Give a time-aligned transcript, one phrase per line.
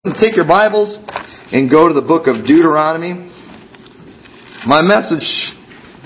[0.00, 0.96] Take your Bibles
[1.52, 3.28] and go to the book of Deuteronomy.
[4.64, 5.28] My message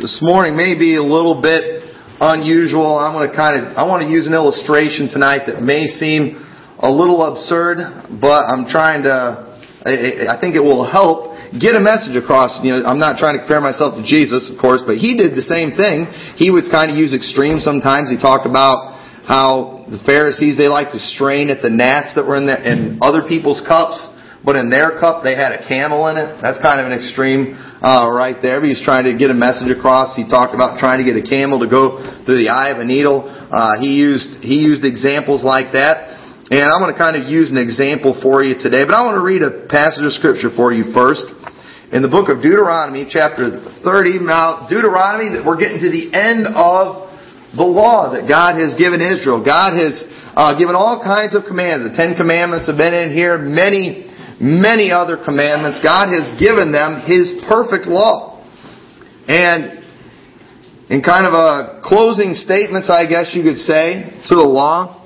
[0.02, 2.98] this morning may be a little bit unusual.
[2.98, 6.42] I'm going to kind of, I want to use an illustration tonight that may seem
[6.82, 12.18] a little absurd, but I'm trying to, I think it will help get a message
[12.18, 12.58] across.
[12.66, 15.38] You know, I'm not trying to compare myself to Jesus, of course, but he did
[15.38, 16.10] the same thing.
[16.34, 18.10] He would kind of use extremes sometimes.
[18.10, 22.36] He talked about how the Pharisees they like to strain at the gnats that were
[22.36, 24.00] in their, in other people's cups,
[24.40, 26.40] but in their cup they had a camel in it.
[26.40, 28.64] That's kind of an extreme uh, right there.
[28.64, 30.16] He's trying to get a message across.
[30.16, 32.86] He talked about trying to get a camel to go through the eye of a
[32.86, 33.28] needle.
[33.28, 36.16] Uh, he used he used examples like that.
[36.52, 39.16] And I'm going to kind of use an example for you today, but I want
[39.16, 41.24] to read a passage of scripture for you first.
[41.88, 43.48] In the book of Deuteronomy, chapter
[43.80, 44.20] 30.
[44.20, 47.03] Now, Deuteronomy, we're getting to the end of
[47.56, 49.42] the law that God has given Israel.
[49.42, 50.02] God has
[50.34, 51.86] uh, given all kinds of commands.
[51.86, 53.38] The Ten Commandments have been in here.
[53.38, 54.10] Many,
[54.42, 55.78] many other commandments.
[55.78, 58.42] God has given them His perfect law.
[59.30, 59.82] And
[60.90, 65.00] in kind of a closing statements, I guess you could say, to the law,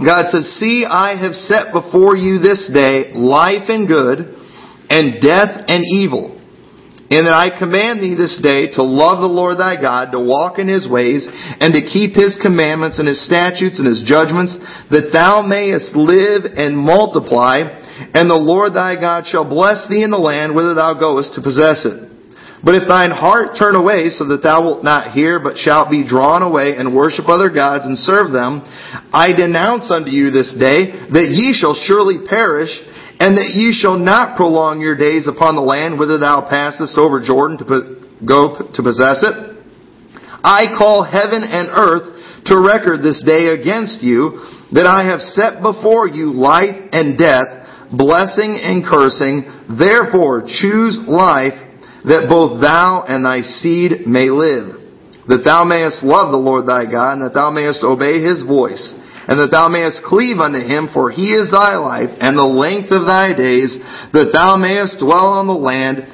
[0.00, 4.34] God says, See, I have set before you this day life and good,
[4.90, 6.35] and death and evil.
[7.06, 10.58] And that I command thee this day to love the Lord thy God, to walk
[10.58, 14.58] in his ways, and to keep his commandments and his statutes and his judgments,
[14.90, 17.62] that thou mayest live and multiply,
[18.10, 21.46] and the Lord thy God shall bless thee in the land whither thou goest to
[21.46, 22.06] possess it.
[22.66, 26.02] But if thine heart turn away, so that thou wilt not hear, but shalt be
[26.02, 28.66] drawn away and worship other gods and serve them,
[29.14, 32.74] I denounce unto you this day that ye shall surely perish,
[33.18, 37.20] and that ye shall not prolong your days upon the land whither thou passest over
[37.20, 37.64] Jordan to
[38.20, 39.56] go to possess it.
[40.44, 44.38] I call heaven and earth to record this day against you
[44.76, 49.48] that I have set before you life and death, blessing and cursing.
[49.66, 51.56] Therefore choose life
[52.04, 54.78] that both thou and thy seed may live,
[55.26, 58.94] that thou mayest love the Lord thy God, and that thou mayest obey his voice
[59.26, 62.94] and that thou mayest cleave unto him, for he is thy life, and the length
[62.94, 63.74] of thy days,
[64.14, 66.06] that thou mayest dwell on the land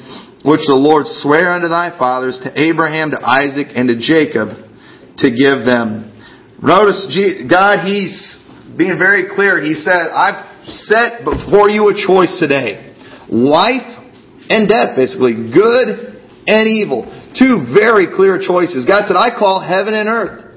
[0.43, 4.57] which the Lord sware unto thy fathers, to Abraham, to Isaac, and to Jacob,
[5.21, 6.11] to give them.
[6.59, 7.05] Notice,
[7.47, 8.17] God, He's
[8.75, 9.61] being very clear.
[9.61, 12.97] He said, I've set before you a choice today.
[13.29, 13.87] Life
[14.49, 15.53] and death, basically.
[15.53, 16.17] Good
[16.49, 17.07] and evil.
[17.39, 18.89] Two very clear choices.
[18.89, 20.52] God said, I call heaven and earth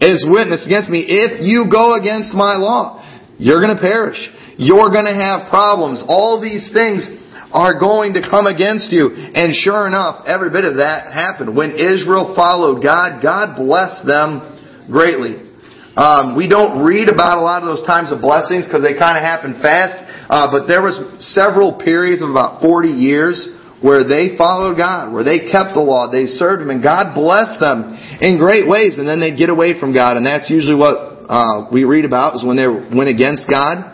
[0.00, 1.04] is witness against me.
[1.06, 3.04] If you go against my law,
[3.38, 4.20] you're going to perish.
[4.56, 6.04] You're going to have problems.
[6.08, 7.08] All these things
[7.52, 9.10] are going to come against you.
[9.12, 11.56] And sure enough, every bit of that happened.
[11.56, 15.50] When Israel followed God, God blessed them greatly.
[15.96, 19.18] Um, we don't read about a lot of those times of blessings because they kind
[19.18, 19.98] of happen fast.
[20.30, 23.48] Uh, but there was several periods of about 40 years
[23.80, 27.60] where they followed God, where they kept the law, they served Him, and God blessed
[27.60, 31.24] them in great ways, and then they'd get away from God, and that's usually what
[31.30, 33.86] uh, we read about is when they went against God.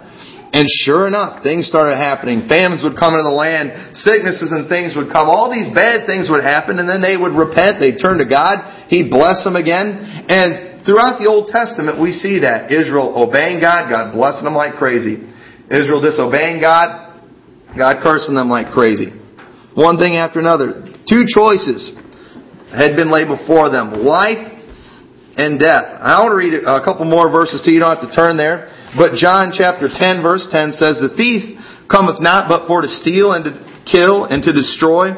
[0.57, 2.49] And sure enough, things started happening.
[2.49, 5.29] Famines would come into the land, sicknesses and things would come.
[5.29, 7.77] All these bad things would happen, and then they would repent.
[7.77, 8.89] They'd turn to God.
[8.89, 10.01] He'd bless them again.
[10.33, 14.81] And throughout the Old Testament, we see that Israel obeying God, God blessing them like
[14.81, 15.21] crazy.
[15.69, 17.21] Israel disobeying God,
[17.77, 19.13] God cursing them like crazy.
[19.77, 20.89] One thing after another.
[21.05, 21.93] Two choices
[22.73, 24.01] had been laid before them.
[24.01, 24.57] Life
[25.37, 25.85] and death.
[26.01, 27.77] I want to read a couple more verses to you.
[27.77, 28.73] You don't have to turn there.
[28.97, 31.61] But John chapter 10 verse 10 says, The thief
[31.93, 33.53] cometh not but for to steal and to
[33.85, 35.13] kill and to destroy.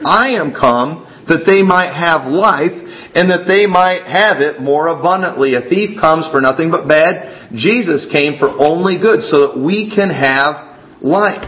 [0.00, 2.72] I am come that they might have life
[3.12, 5.52] and that they might have it more abundantly.
[5.52, 7.52] A thief comes for nothing but bad.
[7.52, 11.44] Jesus came for only good so that we can have life.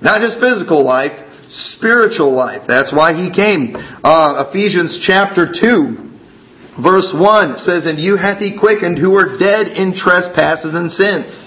[0.00, 1.12] Not just physical life,
[1.48, 2.62] spiritual life.
[2.66, 3.76] That's why he came.
[3.76, 9.68] Uh, Ephesians chapter 2, verse 1 says, And you hath he quickened who were dead
[9.68, 11.44] in trespasses and sins.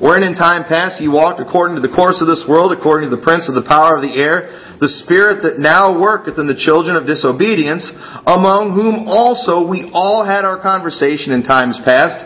[0.00, 3.16] Wherein in time past ye walked according to the course of this world, according to
[3.16, 4.48] the prince of the power of the air,
[4.80, 7.84] the spirit that now worketh in the children of disobedience,
[8.24, 12.16] among whom also we all had our conversation in times past,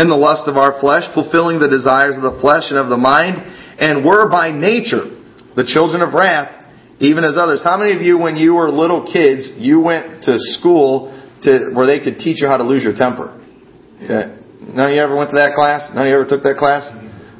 [0.00, 2.96] in the lust of our flesh, fulfilling the desires of the flesh and of the
[2.96, 3.36] mind,
[3.76, 5.12] and were by nature
[5.52, 6.57] the children of wrath,
[7.00, 7.62] even as others.
[7.64, 11.86] How many of you, when you were little kids, you went to school to where
[11.86, 13.38] they could teach you how to lose your temper?
[14.02, 14.34] Okay.
[14.74, 15.90] None of you ever went to that class?
[15.94, 16.90] None of you ever took that class?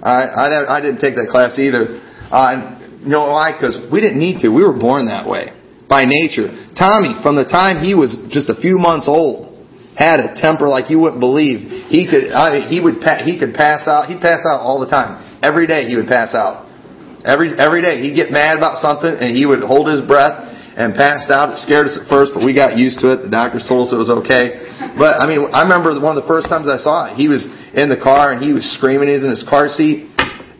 [0.02, 1.98] I, I, I didn't take that class either.
[2.30, 3.52] Uh, you know why?
[3.52, 4.48] Because we didn't need to.
[4.48, 5.50] We were born that way
[5.90, 6.54] by nature.
[6.78, 9.58] Tommy, from the time he was just a few months old,
[9.96, 11.90] had a temper like you wouldn't believe.
[11.90, 14.06] He could, uh, he would, he could pass out.
[14.06, 15.40] He'd pass out all the time.
[15.42, 16.67] Every day he would pass out.
[17.24, 20.48] Every every day he'd get mad about something and he would hold his breath
[20.78, 21.50] and passed out.
[21.50, 23.26] It scared us at first, but we got used to it.
[23.26, 24.62] The doctors told us it was okay.
[24.94, 27.18] But I mean, I remember one of the first times I saw it.
[27.18, 29.10] He was in the car and he was screaming.
[29.10, 30.06] He was in his car seat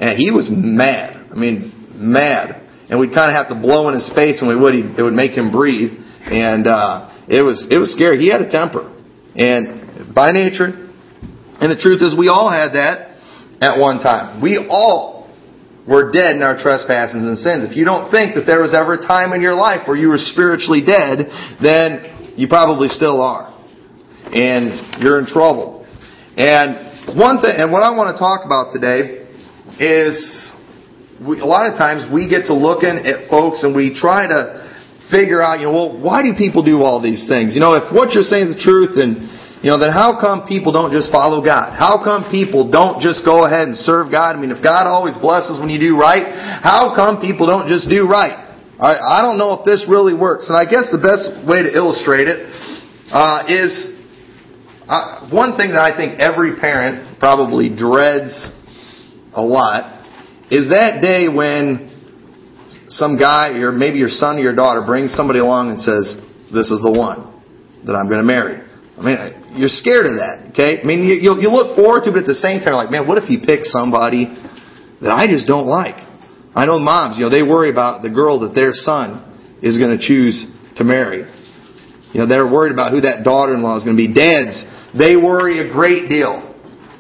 [0.01, 1.31] and he was mad.
[1.31, 2.67] I mean, mad.
[2.91, 4.75] And we'd kind of have to blow in his face, and we would.
[4.75, 5.93] It would make him breathe,
[6.25, 8.19] and uh, it was it was scary.
[8.19, 8.97] He had a temper,
[9.37, 10.89] and by nature,
[11.61, 13.21] and the truth is, we all had that
[13.61, 14.41] at one time.
[14.41, 15.18] We all
[15.89, 17.65] were dead in our trespasses and sins.
[17.65, 20.13] If you don't think that there was ever a time in your life where you
[20.13, 21.33] were spiritually dead,
[21.65, 23.49] then you probably still are.
[24.29, 25.89] And you're in trouble.
[26.37, 29.25] And one thing, and what I want to talk about today
[29.81, 30.53] is
[31.25, 34.69] we, a lot of times we get to looking at folks and we try to
[35.09, 37.57] figure out, you know, well, why do people do all these things?
[37.57, 39.25] You know, if what you're saying is the truth, then
[39.63, 41.75] you know, then how come people don't just follow God?
[41.75, 44.37] How come people don't just go ahead and serve God?
[44.37, 47.91] I mean, if God always blesses when you do right, how come people don't just
[47.91, 48.47] do right?
[48.79, 50.47] I, I don't know if this really works.
[50.47, 52.47] And I guess the best way to illustrate it
[53.11, 53.99] uh, is
[54.87, 58.55] uh, one thing that I think every parent probably dreads
[59.35, 60.07] a lot
[60.55, 61.91] is that day when
[62.89, 66.17] some guy, or maybe your son or your daughter, brings somebody along and says,
[66.55, 67.27] This is the one
[67.85, 68.63] that I'm going to marry.
[68.97, 70.81] I mean, you're scared of that, okay?
[70.81, 72.91] I mean, you, you, you look forward to it, but at the same time, like,
[72.91, 74.29] man, what if he picks somebody
[75.01, 75.97] that I just don't like?
[76.55, 79.25] I know moms, you know, they worry about the girl that their son
[79.63, 80.47] is going to choose
[80.77, 81.25] to marry.
[82.13, 84.13] You know, they're worried about who that daughter-in-law is going to be.
[84.13, 84.65] Dads,
[84.97, 86.45] they worry a great deal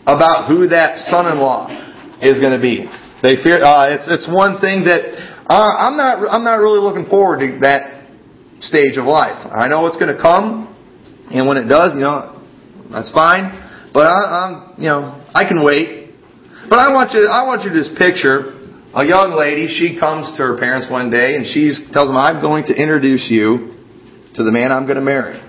[0.04, 2.84] about who that son-in-law is going to be.
[3.22, 3.58] They fear.
[3.58, 5.02] Uh, it's it's one thing that
[5.48, 8.06] uh, I'm not I'm not really looking forward to that
[8.60, 9.36] stage of life.
[9.50, 10.70] I know it's going to come,
[11.34, 12.37] and when it does, you know,
[12.90, 13.52] that's fine.
[13.92, 16.12] But I, I'm, you know, I can wait.
[16.68, 18.56] But I want you, I want you to just picture
[18.92, 19.68] a young lady.
[19.68, 23.32] She comes to her parents one day and she tells them, "I'm going to introduce
[23.32, 23.72] you
[24.36, 25.40] to the man I'm going to marry."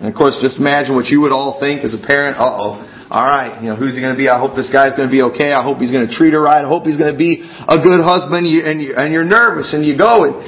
[0.00, 2.40] And of course, just imagine what you would all think as a parent.
[2.40, 2.72] Uh oh.
[3.12, 4.32] All right, you know, who's he going to be?
[4.32, 5.52] I hope this guy's going to be okay.
[5.52, 6.64] I hope he's going to treat her right.
[6.64, 8.48] I hope he's going to be a good husband.
[8.48, 10.40] and, you, and you're nervous, and you go and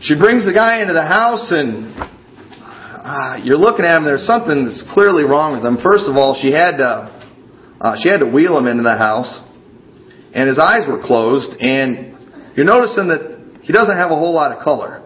[0.00, 1.92] she brings the guy into the house, and
[3.00, 4.04] uh, you're looking at him.
[4.04, 5.80] There's something that's clearly wrong with him.
[5.80, 7.08] First of all, she had to
[7.80, 9.40] uh, she had to wheel him into the house,
[10.36, 11.56] and his eyes were closed.
[11.56, 12.12] And
[12.52, 15.00] you're noticing that he doesn't have a whole lot of color.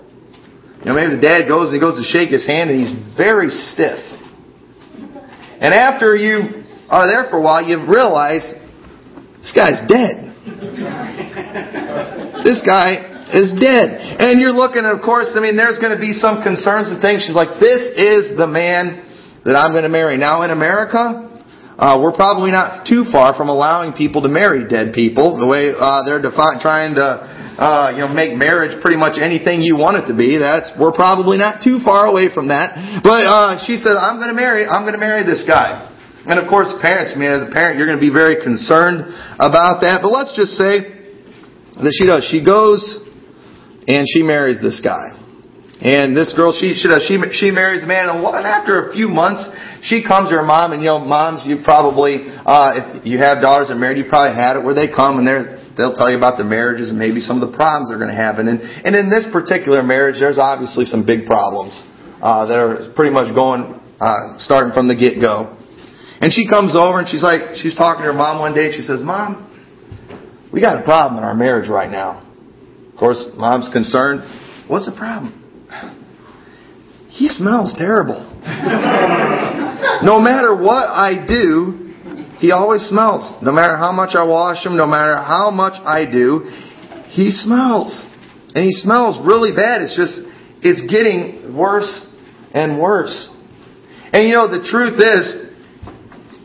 [0.83, 2.91] You know, maybe the dad goes and he goes to shake his hand, and he's
[3.15, 4.03] very stiff.
[5.63, 8.43] And after you are there for a while, you realize
[9.39, 10.35] this guy's dead.
[12.43, 14.23] this guy is dead.
[14.23, 17.27] And you're looking, of course, I mean, there's going to be some concerns and things.
[17.27, 19.03] She's like, this is the man
[19.45, 20.17] that I'm going to marry.
[20.17, 21.35] Now, in America,
[21.75, 25.37] uh, we're probably not too far from allowing people to marry dead people.
[25.43, 27.19] The way uh, they're defi- trying to,
[27.59, 30.39] uh, you know, make marriage pretty much anything you want it to be.
[30.39, 33.03] That's we're probably not too far away from that.
[33.03, 34.63] But uh, she says, "I'm going to marry.
[34.63, 35.91] I'm going to marry this guy."
[36.31, 37.13] And of course, parents.
[37.13, 39.11] I mean, as a parent, you're going to be very concerned
[39.43, 39.99] about that.
[39.99, 40.89] But let's just say
[41.75, 42.23] that she does.
[42.31, 43.04] She goes
[43.87, 45.21] and she marries this guy.
[45.85, 46.89] And this girl, she she
[47.33, 49.45] she marries a man, and after a few months,
[49.83, 53.45] she comes to her mom, and you know, moms, you probably, uh, if you have
[53.45, 56.17] daughters that married, you probably had it where they come and they're they'll tell you
[56.17, 58.39] about the marriages and maybe some of the problems they're going to have.
[58.39, 61.77] And and in this particular marriage, there's obviously some big problems
[62.23, 65.53] uh, that are pretty much going, uh, starting from the get go.
[66.25, 68.73] And she comes over and she's like, she's talking to her mom one day.
[68.73, 69.45] And she says, "Mom,
[70.49, 72.24] we got a problem in our marriage right now."
[72.95, 74.23] Of course, mom's concerned.
[74.69, 75.41] What's the problem?
[77.11, 78.23] He smells terrible.
[80.03, 81.93] no matter what I do,
[82.39, 83.33] he always smells.
[83.43, 86.47] No matter how much I wash him, no matter how much I do,
[87.11, 88.07] he smells.
[88.55, 89.83] And he smells really bad.
[89.83, 90.23] It's just,
[90.63, 92.07] it's getting worse
[92.53, 93.31] and worse.
[94.13, 95.45] And you know, the truth is,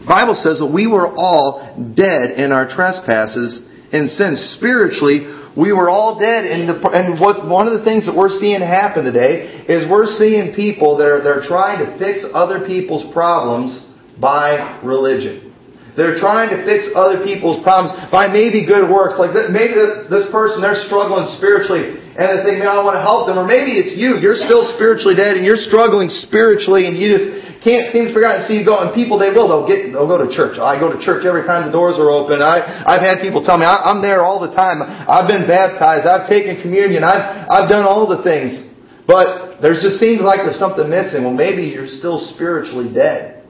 [0.07, 3.61] Bible says that we were all dead in our trespasses
[3.93, 4.55] and sins.
[4.57, 8.33] Spiritually, we were all dead, and, the, and what one of the things that we're
[8.33, 13.07] seeing happen today is we're seeing people that are they're trying to fix other people's
[13.13, 13.85] problems
[14.21, 15.49] by religion.
[15.97, 19.17] They're trying to fix other people's problems by maybe good works.
[19.17, 19.73] Like maybe
[20.07, 23.43] this person they're struggling spiritually, and they think, "Man, I want to help them." Or
[23.43, 24.21] maybe it's you.
[24.21, 27.27] You're still spiritually dead, and you're struggling spiritually, and you just
[27.59, 28.41] can't seem to figure out.
[28.41, 29.51] And so you go, and people they will.
[29.51, 29.91] They'll get.
[29.91, 30.55] They'll go to church.
[30.59, 32.39] I go to church every time the doors are open.
[32.39, 34.79] I I've had people tell me I, I'm there all the time.
[34.83, 36.07] I've been baptized.
[36.07, 37.03] I've taken communion.
[37.03, 38.55] I've I've done all the things.
[39.03, 41.27] But there's just seems like there's something missing.
[41.27, 43.43] Well, maybe you're still spiritually dead.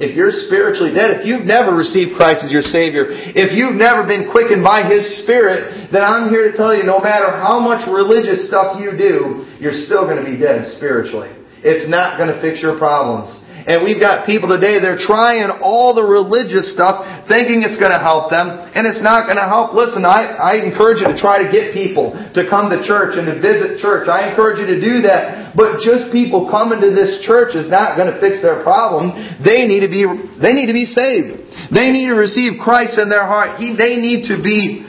[0.00, 4.08] if you're spiritually dead, if you've never received Christ as your Savior, if you've never
[4.08, 7.84] been quickened by His Spirit, then I'm here to tell you no matter how much
[7.84, 11.39] religious stuff you do, you're still going to be dead spiritually.
[11.62, 13.40] It's not going to fix your problems.
[13.66, 18.00] And we've got people today, they're trying all the religious stuff, thinking it's going to
[18.00, 19.76] help them, and it's not going to help.
[19.76, 23.28] Listen, I, I encourage you to try to get people to come to church and
[23.28, 24.08] to visit church.
[24.08, 25.52] I encourage you to do that.
[25.52, 29.12] But just people coming to this church is not going to fix their problem.
[29.44, 30.08] They need to be,
[30.40, 31.70] they need to be saved.
[31.74, 33.60] They need to receive Christ in their heart.
[33.60, 34.88] He, they need to be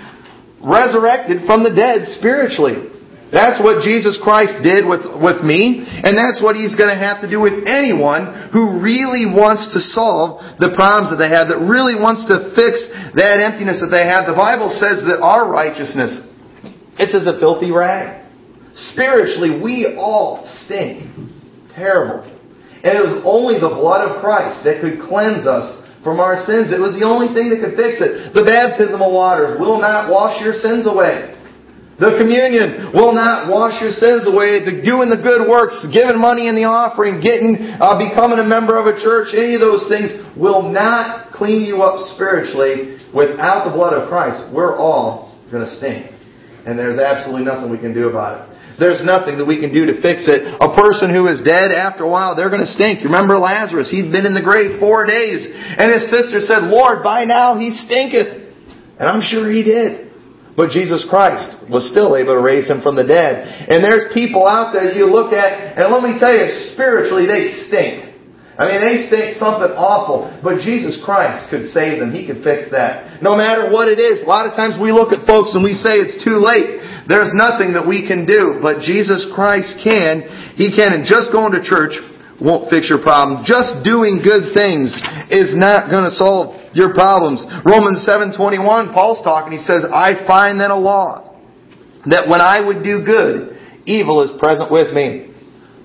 [0.63, 2.91] resurrected from the dead spiritually.
[3.32, 7.24] That's what Jesus Christ did with, with me, and that's what He's going to have
[7.24, 11.64] to do with anyone who really wants to solve the problems that they have, that
[11.64, 14.28] really wants to fix that emptiness that they have.
[14.28, 16.28] The Bible says that our righteousness,
[17.00, 18.20] it's as a filthy rag.
[18.92, 21.08] Spiritually, we all stink.
[21.72, 22.28] Terrible.
[22.84, 26.76] And it was only the blood of Christ that could cleanse us from our sins.
[26.76, 28.36] It was the only thing that could fix it.
[28.36, 31.32] The baptismal waters will not wash your sins away.
[32.01, 34.65] The communion will not wash your sins away.
[34.65, 38.74] The doing the good works, giving money in the offering, getting, uh, becoming a member
[38.74, 43.74] of a church, any of those things will not clean you up spiritually without the
[43.77, 44.50] blood of Christ.
[44.50, 46.10] We're all going to stink.
[46.65, 48.51] And there's absolutely nothing we can do about it.
[48.81, 50.41] There's nothing that we can do to fix it.
[50.58, 53.05] A person who is dead after a while, they're going to stink.
[53.05, 53.93] Remember Lazarus?
[53.93, 55.46] He'd been in the grave four days.
[55.46, 58.41] And his sister said, Lord, by now he stinketh.
[58.98, 60.11] And I'm sure he did.
[60.55, 63.67] But Jesus Christ was still able to raise him from the dead.
[63.72, 67.67] And there's people out there you look at, and let me tell you, spiritually they
[67.67, 68.12] stink.
[68.60, 70.27] I mean, they stink something awful.
[70.43, 72.12] But Jesus Christ could save them.
[72.12, 73.24] He could fix that.
[73.24, 74.22] No matter what it is.
[74.22, 76.77] A lot of times we look at folks and we say it's too late.
[77.08, 78.60] There's nothing that we can do.
[78.62, 80.53] But Jesus Christ can.
[80.60, 80.93] He can.
[80.93, 81.98] And just going to church
[82.38, 83.41] won't fix your problem.
[83.48, 84.93] Just doing good things
[85.34, 87.46] is not going to solve your problems.
[87.66, 89.51] Romans 7:21, Paul's talking.
[89.51, 91.24] He says, "I find then a law
[92.06, 95.28] that when I would do good, evil is present with me."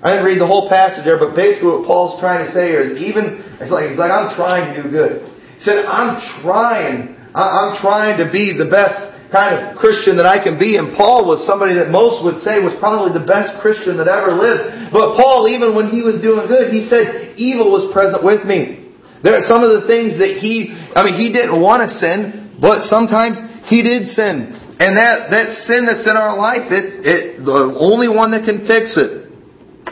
[0.03, 2.81] I didn't read the whole passage there, but basically what Paul's trying to say here
[2.81, 5.23] is even it's like it's like I'm trying to do good.
[5.59, 7.17] He said, "I'm trying.
[7.35, 10.77] I'm trying to be the best kind of Christian that I can be.
[10.77, 14.33] And Paul was somebody that most would say was probably the best Christian that ever
[14.33, 14.93] lived.
[14.93, 18.86] But Paul, even when he was doing good, he said, evil was present with me.
[19.23, 22.57] There are some of the things that he, I mean, he didn't want to sin,
[22.61, 24.53] but sometimes he did sin.
[24.77, 28.69] And that, that sin that's in our life, it, it, the only one that can
[28.69, 29.33] fix it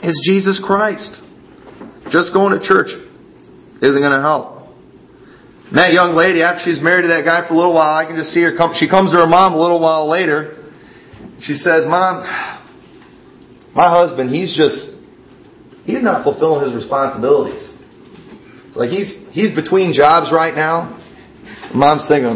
[0.05, 1.25] is Jesus Christ.
[2.13, 2.93] Just going to church
[3.81, 4.69] isn't going to help.
[5.73, 8.05] And that young lady, after she's married to that guy for a little while, I
[8.05, 10.71] can just see her come, she comes to her mom a little while later.
[11.41, 12.23] She says, Mom,
[13.75, 14.95] my husband, he's just,
[15.83, 17.74] he's not fulfilling his responsibilities.
[18.75, 21.01] Like he's he's between jobs right now.
[21.75, 22.35] Mom's thinking,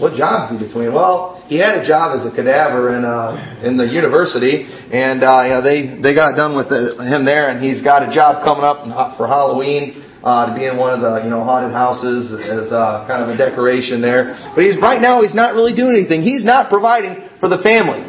[0.00, 0.94] what job is he between?
[0.94, 5.42] Well, he had a job as a cadaver in uh, in the university, and uh,
[5.44, 8.46] you know, they they got done with the, him there, and he's got a job
[8.46, 10.06] coming up for Halloween.
[10.20, 13.32] Uh, to be in one of the you know haunted houses as uh, kind of
[13.32, 16.20] a decoration there, but he's right now he's not really doing anything.
[16.20, 18.04] He's not providing for the family.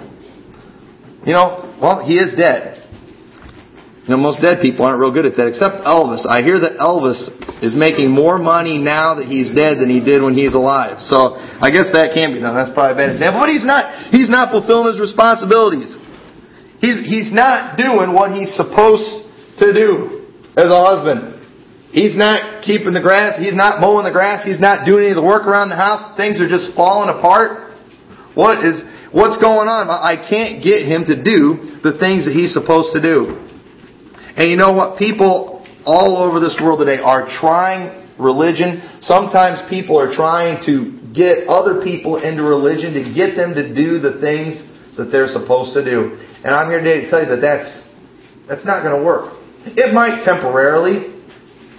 [1.26, 2.84] You know, well he is dead.
[4.02, 6.26] You know, most dead people aren't real good at that, except Elvis.
[6.26, 7.30] I hear that Elvis
[7.62, 10.98] is making more money now that he's dead than he did when he's alive.
[11.06, 12.58] So I guess that can be done.
[12.58, 13.46] That's probably a bad example.
[13.46, 15.94] But he's not, he's not fulfilling his responsibilities.
[16.82, 19.30] He, he's not doing what he's supposed
[19.62, 20.26] to do
[20.58, 21.38] as a husband.
[21.94, 23.38] He's not keeping the grass.
[23.38, 24.42] He's not mowing the grass.
[24.42, 26.18] He's not doing any of the work around the house.
[26.18, 27.70] Things are just falling apart.
[28.34, 28.82] What is,
[29.14, 29.94] what's going on?
[29.94, 33.51] I can't get him to do the things that he's supposed to do.
[34.38, 34.98] And you know what?
[34.98, 39.02] People all over this world today are trying religion.
[39.02, 44.00] Sometimes people are trying to get other people into religion to get them to do
[44.00, 44.62] the things
[44.96, 46.16] that they're supposed to do.
[46.44, 47.70] And I'm here today to tell you that that's,
[48.48, 49.36] that's not going to work.
[49.66, 51.12] It might temporarily.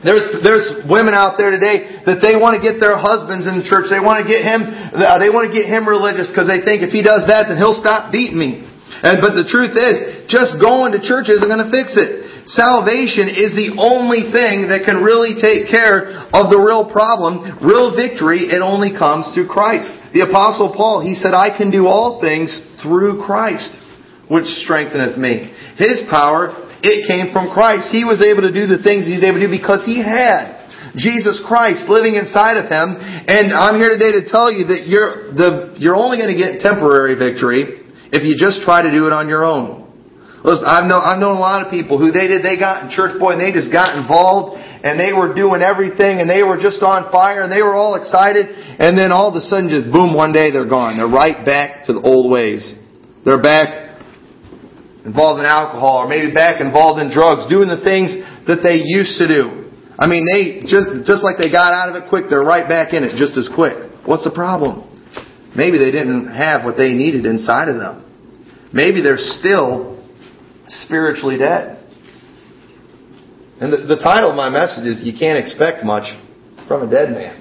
[0.03, 3.67] There's, there's women out there today that they want to get their husbands in the
[3.67, 3.87] church.
[3.87, 6.83] They want to get him, uh, they want to get him religious because they think
[6.83, 8.67] if he does that, then he'll stop beating me.
[9.03, 12.23] And, but the truth is, just going to church isn't going to fix it.
[12.47, 17.47] Salvation is the only thing that can really take care of the real problem.
[17.63, 19.95] Real victory, it only comes through Christ.
[20.11, 22.51] The apostle Paul, he said, I can do all things
[22.83, 23.79] through Christ,
[24.27, 25.55] which strengtheneth me.
[25.79, 26.51] His power,
[26.83, 27.95] it came from Christ.
[27.95, 30.63] He was able to do the things he's able to do because he had
[30.99, 32.99] Jesus Christ living inside of him.
[32.99, 36.59] And I'm here today to tell you that you're, the, you're only going to get
[36.59, 39.82] temporary victory if you just try to do it on your own.
[40.43, 42.91] Listen, I've known, I've known a lot of people who they did, they got in
[42.91, 46.59] church, boy, and they just got involved and they were doing everything and they were
[46.59, 49.87] just on fire and they were all excited and then all of a sudden just
[49.95, 50.99] boom one day they're gone.
[50.99, 52.75] They're right back to the old ways.
[53.25, 53.95] They're back
[55.07, 58.19] involved in alcohol or maybe back involved in drugs, doing the things
[58.51, 59.71] that they used to do.
[59.95, 62.91] I mean, they just just like they got out of it quick, they're right back
[62.91, 63.79] in it just as quick.
[64.03, 64.91] What's the problem?
[65.55, 68.03] Maybe they didn't have what they needed inside of them.
[68.73, 69.92] Maybe they're still
[70.81, 71.79] spiritually dead.
[73.61, 76.09] And the, the title of my message is You Can't Expect Much
[76.67, 77.39] from a Dead Man.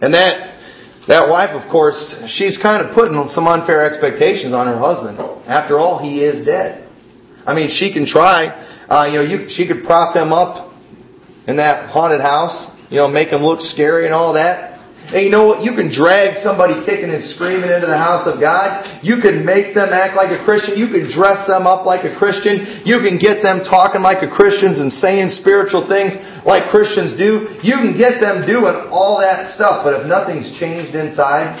[0.00, 0.54] And that
[1.08, 5.18] that wife, of course, she's kind of putting some unfair expectations on her husband.
[5.46, 6.88] After all, he is dead.
[7.46, 8.48] I mean, she can try.
[8.88, 10.72] Uh, you know, you, she could prop him up
[11.46, 14.73] in that haunted house, you know, make him look scary and all that.
[15.04, 15.60] And you know what?
[15.60, 19.04] You can drag somebody kicking and screaming into the house of God.
[19.04, 20.80] You can make them act like a Christian.
[20.80, 22.80] You can dress them up like a Christian.
[22.88, 26.16] You can get them talking like a Christians and saying spiritual things
[26.48, 27.52] like Christians do.
[27.60, 29.84] You can get them doing all that stuff.
[29.84, 31.60] But if nothing's changed inside,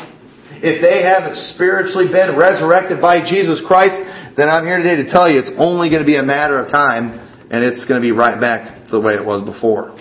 [0.64, 4.00] if they haven't spiritually been resurrected by Jesus Christ,
[4.40, 6.72] then I'm here today to tell you it's only going to be a matter of
[6.72, 7.20] time
[7.52, 9.92] and it's going to be right back to the way it was before.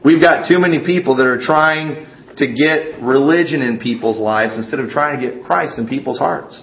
[0.00, 4.80] We've got too many people that are trying to get religion in people's lives instead
[4.80, 6.62] of trying to get Christ in people's hearts.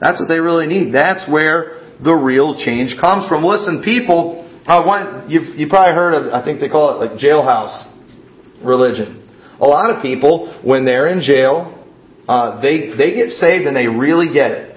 [0.00, 0.92] That's what they really need.
[0.92, 3.44] That's where the real change comes from.
[3.44, 7.18] Listen, people, uh, one, you've, you probably heard of, I think they call it like
[7.18, 7.86] jailhouse
[8.64, 9.22] religion.
[9.60, 11.70] A lot of people, when they're in jail,
[12.26, 14.68] uh, they, they get saved and they really get it.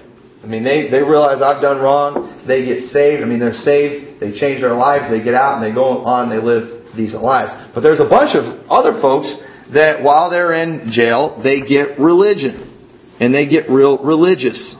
[0.42, 2.46] I mean, they, they realize I've done wrong.
[2.46, 3.22] They get saved.
[3.22, 4.22] I mean, they're saved.
[4.22, 5.10] They change their lives.
[5.10, 6.30] They get out and they go on.
[6.30, 7.50] They live decent lives.
[7.74, 9.26] But there's a bunch of other folks
[9.74, 12.72] that while they're in jail, they get religion.
[13.18, 14.76] And they get real religious.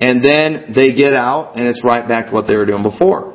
[0.00, 3.34] And then they get out and it's right back to what they were doing before.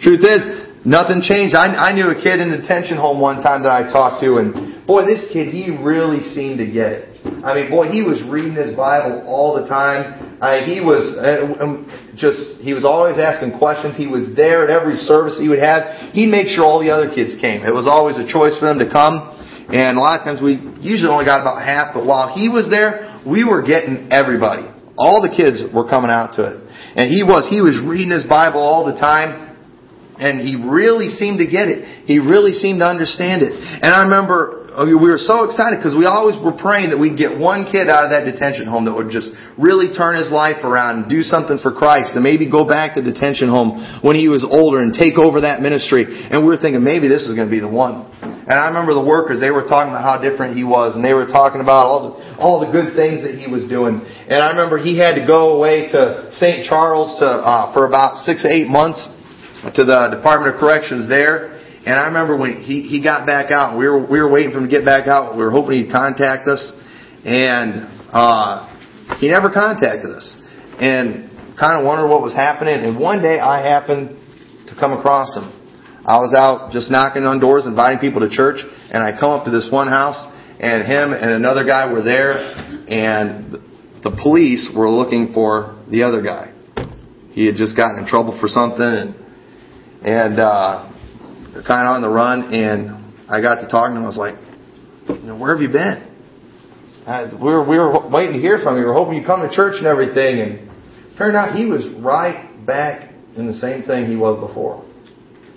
[0.00, 0.42] Truth is,
[0.84, 1.54] nothing changed.
[1.54, 4.38] I, I knew a kid in the detention home one time that I talked to
[4.38, 7.04] and boy, this kid, he really seemed to get it.
[7.44, 10.40] I mean, boy, he was reading his Bible all the time.
[10.40, 11.84] I, he was uh, um,
[12.16, 14.00] just, he was always asking questions.
[14.00, 16.14] He was there at every service he would have.
[16.16, 17.68] He'd make sure all the other kids came.
[17.68, 19.37] It was always a choice for them to come.
[19.68, 22.70] And a lot of times we usually only got about half, but while he was
[22.72, 24.64] there, we were getting everybody.
[24.96, 26.56] All the kids were coming out to it.
[26.96, 29.46] And he was, he was reading his Bible all the time.
[30.18, 32.08] And he really seemed to get it.
[32.08, 33.52] He really seemed to understand it.
[33.54, 37.34] And I remember we were so excited because we always were praying that we'd get
[37.34, 41.02] one kid out of that detention home that would just really turn his life around
[41.02, 44.46] and do something for Christ and maybe go back to detention home when he was
[44.46, 46.06] older and take over that ministry.
[46.06, 48.06] And we were thinking maybe this is going to be the one.
[48.22, 51.12] And I remember the workers, they were talking about how different he was and they
[51.12, 53.98] were talking about all the, all the good things that he was doing.
[53.98, 56.70] And I remember he had to go away to St.
[56.70, 59.02] Charles to, uh, for about six eight months
[59.74, 61.57] to the Department of Corrections there.
[61.88, 64.58] And I remember when he, he got back out, we were, we were waiting for
[64.58, 65.38] him to get back out.
[65.38, 66.60] We were hoping he'd contact us.
[67.24, 70.36] And, uh, he never contacted us.
[70.78, 72.74] And kind of wondered what was happening.
[72.84, 74.20] And one day I happened
[74.68, 75.48] to come across him.
[76.04, 78.60] I was out just knocking on doors, inviting people to church,
[78.92, 80.28] and I come up to this one house,
[80.60, 82.36] and him and another guy were there,
[82.88, 83.52] and
[84.04, 86.52] the police were looking for the other guy.
[87.32, 89.14] He had just gotten in trouble for something, and
[90.04, 90.92] and uh,
[91.66, 92.54] kind of on the run.
[92.54, 94.04] And I got to talking to him.
[94.04, 94.36] I was like,
[95.08, 96.08] you know, "Where have you been?"
[97.40, 98.82] We were we were waiting to hear from you.
[98.82, 100.40] We were hoping you'd come to church and everything.
[100.40, 100.68] And
[101.16, 104.84] turned out he was right back in the same thing he was before.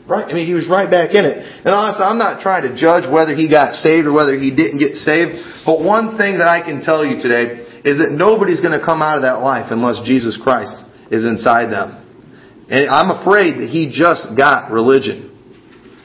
[0.07, 0.25] Right?
[0.25, 1.37] I mean, he was right back in it.
[1.37, 4.79] And honestly, I'm not trying to judge whether he got saved or whether he didn't
[4.79, 5.63] get saved.
[5.65, 9.01] But one thing that I can tell you today is that nobody's going to come
[9.01, 12.01] out of that life unless Jesus Christ is inside them.
[12.69, 15.30] And I'm afraid that he just got religion.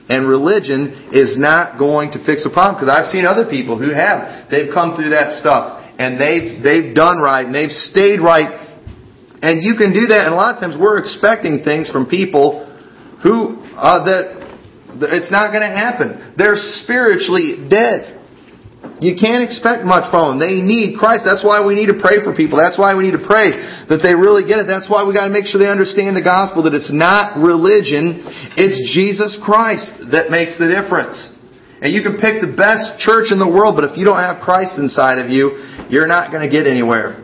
[0.08, 3.90] And religion is not going to fix the problem because I've seen other people who
[3.90, 4.50] have.
[4.50, 8.54] They've come through that stuff and they've, they've done right and they've stayed right.
[9.42, 10.30] And you can do that.
[10.30, 12.64] And a lot of times we're expecting things from people
[13.22, 16.34] who, uh, that, that it's not going to happen.
[16.38, 18.16] They're spiritually dead.
[19.00, 20.38] You can't expect much from them.
[20.40, 21.28] They need Christ.
[21.28, 22.56] That's why we need to pray for people.
[22.56, 23.52] That's why we need to pray
[23.92, 24.66] that they really get it.
[24.66, 28.24] That's why we got to make sure they understand the gospel, that it's not religion,
[28.56, 31.18] it's Jesus Christ that makes the difference.
[31.84, 34.40] And you can pick the best church in the world, but if you don't have
[34.40, 35.60] Christ inside of you,
[35.92, 37.20] you're not going to get anywhere.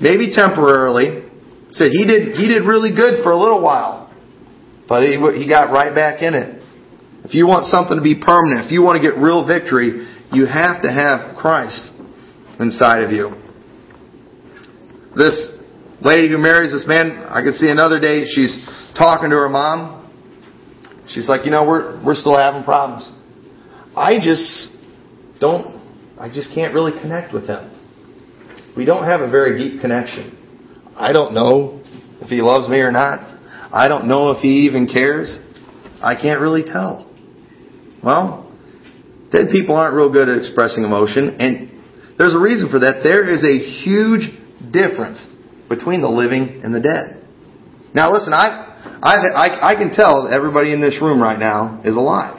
[0.00, 1.28] Maybe temporarily.
[1.74, 4.06] Said he did he did really good for a little while,
[4.86, 6.62] but he he got right back in it.
[7.26, 10.46] If you want something to be permanent, if you want to get real victory, you
[10.46, 11.90] have to have Christ
[12.60, 13.30] inside of you.
[15.16, 15.50] This
[16.00, 18.58] lady who marries this man, I could see another day she's
[18.96, 20.04] talking to her mom,
[21.08, 23.10] She's like, you know, we're we're still having problems.
[23.96, 24.70] I just
[25.40, 25.82] don't
[26.18, 27.70] I just can't really connect with him.
[28.76, 30.92] We don't have a very deep connection.
[30.96, 31.82] I don't know
[32.20, 33.20] if he loves me or not.
[33.72, 35.38] I don't know if he even cares.
[36.00, 37.10] I can't really tell.
[38.02, 38.43] Well,
[39.34, 41.74] dead people aren't real good at expressing emotion, and
[42.16, 43.02] there's a reason for that.
[43.02, 44.30] There is a huge
[44.70, 45.26] difference
[45.68, 47.26] between the living and the dead.
[47.90, 51.96] Now, listen, I, I, I, I can tell everybody in this room right now is
[51.96, 52.38] alive.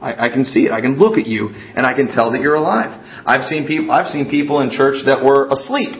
[0.00, 0.72] I, I can see it.
[0.72, 2.92] I can look at you, and I can tell that you're alive.
[3.24, 3.90] I've seen people.
[3.90, 5.96] I've seen people in church that were asleep,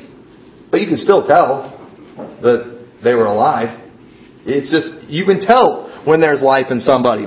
[0.70, 1.72] but you can still tell
[2.44, 3.80] that they were alive.
[4.44, 7.24] It's just you can tell when there's life in somebody.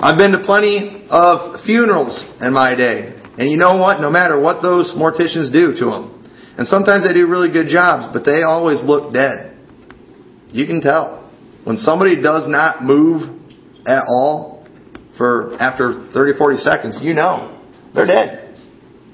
[0.00, 4.00] I've been to plenty of funerals in my day, and you know what?
[4.00, 6.14] No matter what those morticians do to them,
[6.58, 9.56] and sometimes they do really good jobs, but they always look dead.
[10.48, 11.30] You can tell
[11.64, 13.22] when somebody does not move
[13.86, 14.66] at all
[15.16, 17.00] for after 30, 40 seconds.
[17.02, 17.60] You know
[17.94, 18.43] they're dead.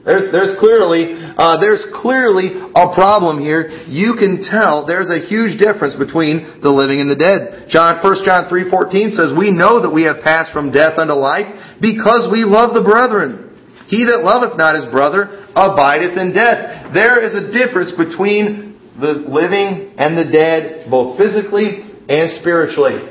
[0.01, 3.69] There's, there's clearly, uh, there's clearly a problem here.
[3.85, 7.69] You can tell there's a huge difference between the living and the dead.
[7.69, 11.53] John, 1 John 3.14 says, We know that we have passed from death unto life
[11.85, 13.53] because we love the brethren.
[13.93, 16.97] He that loveth not his brother abideth in death.
[16.97, 23.05] There is a difference between the living and the dead, both physically and spiritually.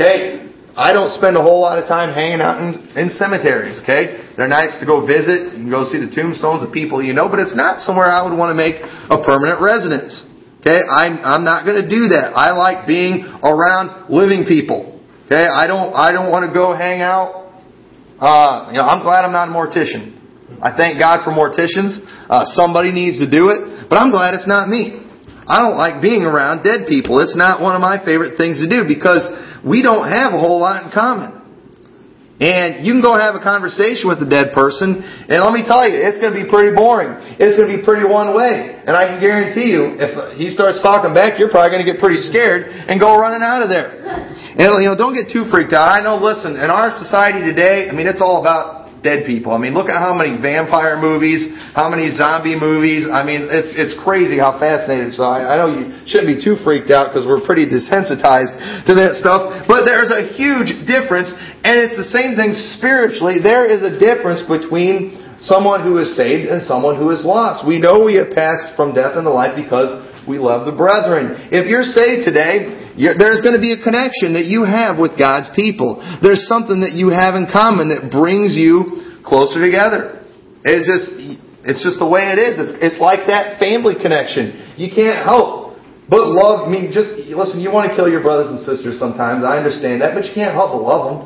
[0.00, 0.39] Okay?
[0.76, 4.34] I don't spend a whole lot of time hanging out in, in cemeteries, okay?
[4.36, 5.52] They're nice to go visit.
[5.58, 8.22] You can go see the tombstones of people you know, but it's not somewhere I
[8.22, 10.24] would want to make a permanent residence.
[10.60, 10.78] Okay?
[10.78, 12.36] I'm, I'm not going to do that.
[12.36, 15.00] I like being around living people.
[15.26, 15.42] Okay?
[15.42, 17.50] I don't, I don't want to go hang out.
[18.20, 20.20] Uh, you know, I'm glad I'm not a mortician.
[20.60, 21.98] I thank God for morticians.
[22.28, 25.09] Uh, somebody needs to do it, but I'm glad it's not me.
[25.46, 27.20] I don't like being around dead people.
[27.20, 29.24] It's not one of my favorite things to do because
[29.64, 31.40] we don't have a whole lot in common.
[32.40, 35.84] And you can go have a conversation with the dead person, and let me tell
[35.84, 37.12] you, it's going to be pretty boring.
[37.36, 38.80] It's going to be pretty one way.
[38.80, 42.00] And I can guarantee you, if he starts talking back, you're probably going to get
[42.00, 44.00] pretty scared and go running out of there.
[44.50, 45.86] And, you know, don't get too freaked out.
[45.88, 49.52] I know, listen, in our society today, I mean, it's all about dead people.
[49.52, 53.08] I mean, look at how many vampire movies, how many zombie movies.
[53.10, 55.16] I mean, it's it's crazy how fascinated.
[55.16, 58.92] So I, I know you shouldn't be too freaked out because we're pretty desensitized to
[59.00, 59.66] that stuff.
[59.68, 61.32] But there's a huge difference,
[61.64, 63.40] and it's the same thing spiritually.
[63.40, 67.64] There is a difference between someone who is saved and someone who is lost.
[67.66, 69.88] We know we have passed from death into life because
[70.28, 71.48] we love the brethren.
[71.48, 75.48] If you're saved today, there's going to be a connection that you have with God's
[75.56, 75.96] people.
[76.20, 80.20] There's something that you have in common that brings you closer together.
[80.60, 81.08] It's just,
[81.64, 82.60] it's just the way it is.
[82.60, 84.76] It's, it's like that family connection.
[84.76, 85.60] You can't help
[86.10, 86.66] but love.
[86.66, 86.90] me.
[86.90, 87.62] just listen.
[87.62, 89.46] You want to kill your brothers and sisters sometimes.
[89.46, 91.18] I understand that, but you can't help but love them.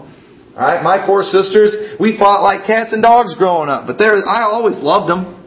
[0.55, 4.15] All right, my four sisters, we fought like cats and dogs growing up, but there,
[4.15, 5.43] I always loved them.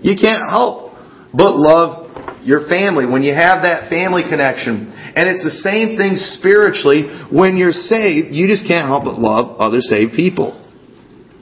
[0.00, 0.96] You can't help
[1.34, 2.05] but love
[2.46, 4.94] your family when you have that family connection.
[5.18, 7.10] And it's the same thing spiritually.
[7.26, 10.54] When you're saved, you just can't help but love other saved people.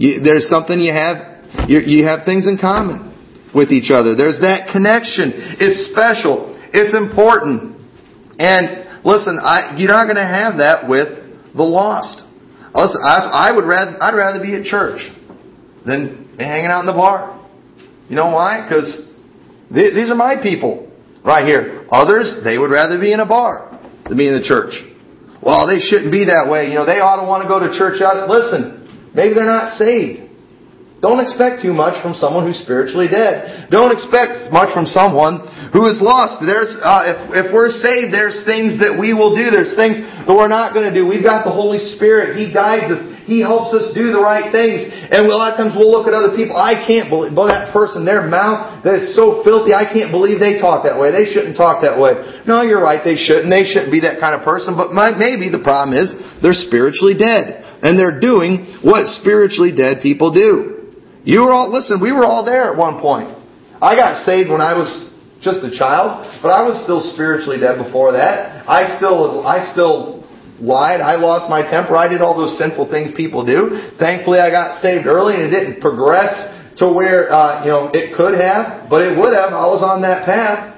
[0.00, 3.12] You, there's something you have, you, you have things in common
[3.52, 4.16] with each other.
[4.16, 5.60] There's that connection.
[5.60, 6.56] It's special.
[6.72, 7.76] It's important.
[8.40, 11.20] And listen, I, you're not going to have that with
[11.52, 12.24] the lost.
[12.72, 15.04] Listen, I, I would rather, I'd rather be at church
[15.84, 17.44] than hanging out in the bar.
[18.08, 18.64] You know why?
[18.64, 19.06] Because
[19.70, 20.90] these are my people
[21.24, 21.88] right here.
[21.90, 24.76] Others, they would rather be in a bar than be in the church.
[25.40, 26.68] Well, they shouldn't be that way.
[26.68, 28.00] You know, they ought to want to go to church.
[28.00, 30.24] Listen, maybe they're not saved.
[31.04, 33.68] Don't expect too much from someone who's spiritually dead.
[33.68, 36.40] Don't expect much from someone who is lost.
[36.40, 39.52] There's, uh, if, if we're saved, there's things that we will do.
[39.52, 41.04] There's things that we're not going to do.
[41.04, 42.40] We've got the Holy Spirit.
[42.40, 43.04] He guides us.
[43.24, 44.84] He helps us do the right things.
[44.84, 46.60] And a lot of times we'll look at other people.
[46.60, 49.72] I can't believe, that person, their mouth, that's so filthy.
[49.72, 51.08] I can't believe they talk that way.
[51.08, 52.44] They shouldn't talk that way.
[52.44, 53.00] No, you're right.
[53.00, 53.48] They shouldn't.
[53.48, 54.76] They shouldn't be that kind of person.
[54.76, 56.12] But maybe the problem is
[56.44, 57.64] they're spiritually dead.
[57.80, 60.92] And they're doing what spiritually dead people do.
[61.24, 63.32] You were all, listen, we were all there at one point.
[63.80, 64.88] I got saved when I was
[65.40, 68.64] just a child, but I was still spiritually dead before that.
[68.64, 70.23] I still, I still
[70.60, 71.00] lied.
[71.00, 71.96] I lost my temper.
[71.96, 73.94] I did all those sinful things people do.
[73.98, 76.32] Thankfully, I got saved early and it didn't progress
[76.78, 79.54] to where, uh, you know, it could have, but it would have.
[79.54, 80.74] I was on that path.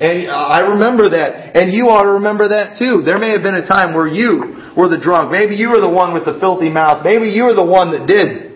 [0.00, 1.54] And I remember that.
[1.54, 3.06] And you ought to remember that too.
[3.06, 5.30] There may have been a time where you were the drunk.
[5.30, 7.06] Maybe you were the one with the filthy mouth.
[7.06, 8.54] Maybe you were the one that did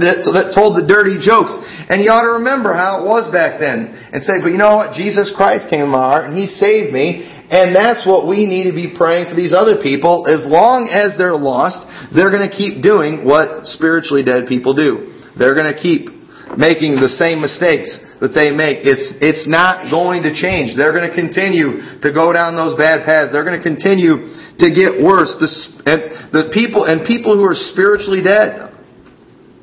[0.00, 1.52] that, that told the dirty jokes.
[1.92, 3.92] And you ought to remember how it was back then.
[4.12, 4.96] And say, but you know what?
[4.96, 8.64] Jesus Christ came in my heart and He saved me And that's what we need
[8.64, 10.24] to be praying for these other people.
[10.24, 11.84] As long as they're lost,
[12.16, 15.12] they're going to keep doing what spiritually dead people do.
[15.36, 16.08] They're going to keep
[16.56, 18.88] making the same mistakes that they make.
[18.88, 20.80] It's, it's not going to change.
[20.80, 23.36] They're going to continue to go down those bad paths.
[23.36, 25.36] They're going to continue to get worse.
[25.36, 25.48] The,
[25.84, 26.00] and
[26.32, 28.72] the people, and people who are spiritually dead,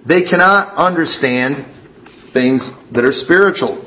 [0.05, 1.65] they cannot understand
[2.37, 3.81] things that are spiritual.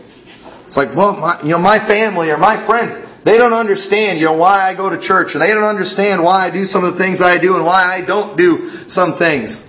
[0.66, 4.26] It's like, well, my, you know, my family or my friends, they don't understand, you
[4.26, 6.94] know, why I go to church, or they don't understand why I do some of
[6.94, 9.62] the things I do and why I don't do some things.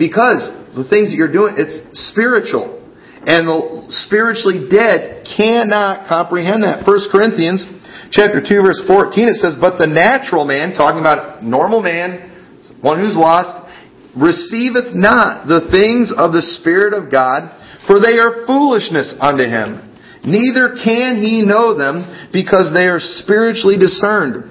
[0.00, 1.76] Because the things that you're doing, it's
[2.08, 2.80] spiritual.
[3.20, 6.88] And the spiritually dead cannot comprehend that.
[6.88, 7.68] 1 Corinthians
[8.08, 12.32] chapter 2 verse 14 it says, But the natural man, talking about normal man,
[12.80, 13.68] one who's lost,
[14.16, 17.52] receiveth not the things of the Spirit of God,
[17.84, 19.89] for they are foolishness unto him
[20.24, 24.44] Neither can he know them because they are spiritually discerned.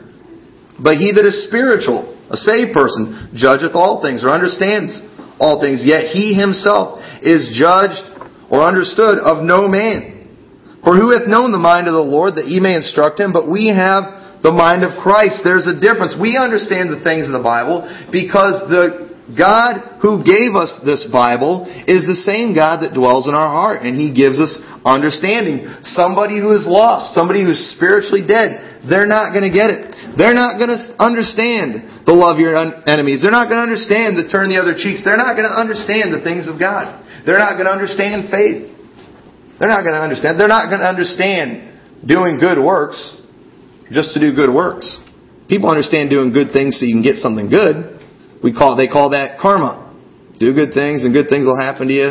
[0.82, 4.98] But he that is spiritual, a saved person, judgeth all things or understands
[5.38, 5.84] all things.
[5.86, 8.02] Yet he himself is judged
[8.50, 10.20] or understood of no man.
[10.84, 13.36] For who hath known the mind of the Lord that ye may instruct him?
[13.36, 15.44] But we have the mind of Christ.
[15.44, 16.16] There's a difference.
[16.16, 21.68] We understand the things of the Bible because the God who gave us this Bible
[21.86, 25.68] is the same God that dwells in our heart and He gives us understanding.
[25.84, 29.92] Somebody who is lost, somebody who's spiritually dead, they're not going to get it.
[30.16, 33.22] They're not going to understand the love your enemies.
[33.22, 35.04] They're not going to understand the turn the other cheeks.
[35.04, 36.96] They're not going to understand the things of God.
[37.28, 38.72] They're not going to understand faith.
[39.60, 40.40] They're not going to understand.
[40.40, 42.96] They're not going to understand doing good works
[43.92, 44.88] just to do good works.
[45.52, 47.99] People understand doing good things so you can get something good.
[48.44, 49.90] We call they call that karma.
[50.40, 52.10] Do good things and good things will happen to you.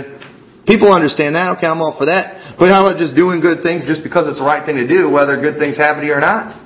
[0.69, 1.57] People understand that.
[1.57, 2.61] Okay, I'm all for that.
[2.61, 5.09] But how about just doing good things just because it's the right thing to do,
[5.09, 6.61] whether good things happen to you or not?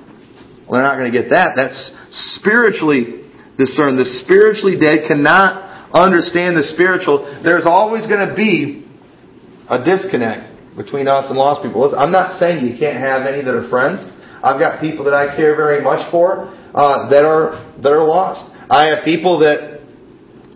[0.66, 1.54] Well, they're not going to get that.
[1.54, 1.94] That's
[2.34, 4.02] spiritually discerned.
[4.02, 7.22] The spiritually dead cannot understand the spiritual.
[7.46, 8.82] There's always going to be
[9.70, 11.86] a disconnect between us and lost people.
[11.94, 14.02] I'm not saying you can't have any that are friends.
[14.42, 18.50] I've got people that I care very much for uh, that are that are lost.
[18.72, 19.84] I have people that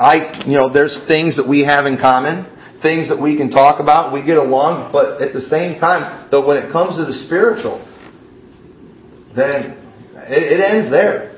[0.00, 3.80] I, you know, there's things that we have in common things that we can talk
[3.80, 7.16] about, we get along, but at the same time, though when it comes to the
[7.26, 7.80] spiritual,
[9.34, 9.74] then
[10.28, 11.34] it, it ends there.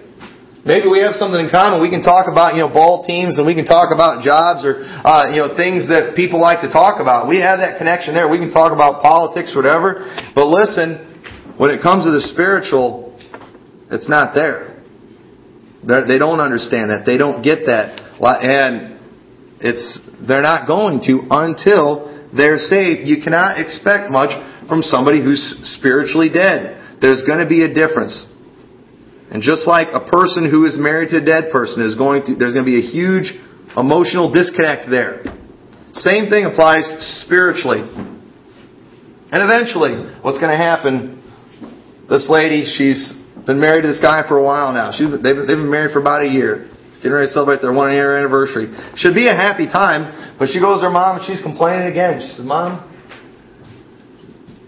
[0.67, 1.81] Maybe we have something in common.
[1.81, 4.85] We can talk about, you know, ball teams and we can talk about jobs or,
[4.85, 7.25] uh, you know, things that people like to talk about.
[7.25, 8.29] We have that connection there.
[8.29, 10.05] We can talk about politics, whatever.
[10.35, 11.01] But listen,
[11.57, 13.17] when it comes to the spiritual,
[13.89, 14.68] it's not there.
[15.87, 17.05] They're, they do not understand that.
[17.07, 18.03] They don't get that.
[18.21, 18.99] And
[19.61, 23.09] it's, they're not going to until they're saved.
[23.09, 24.31] You cannot expect much
[24.69, 25.41] from somebody who's
[25.79, 27.01] spiritually dead.
[27.01, 28.27] There's going to be a difference.
[29.31, 32.35] And just like a person who is married to a dead person is going to,
[32.35, 33.33] there's going to be a huge
[33.77, 35.23] emotional disconnect there.
[35.93, 36.85] Same thing applies
[37.25, 37.81] spiritually.
[39.31, 41.21] And eventually, what's going to happen,
[42.09, 43.13] this lady, she's
[43.49, 44.93] been married to this guy for a while now.
[44.93, 47.91] She's, they've, they've been married for about a year getting ready to celebrate their one
[47.93, 48.69] year anniversary.
[48.97, 52.21] Should be a happy time, but she goes to her mom and she's complaining again.
[52.21, 52.85] She says, Mom,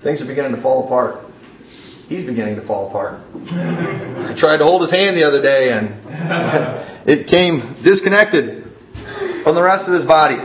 [0.02, 1.26] things are beginning to fall apart.
[2.08, 3.20] He's beginning to fall apart.
[3.36, 6.00] I tried to hold his hand the other day and
[7.10, 8.64] it came disconnected
[9.44, 10.38] from the rest of his body.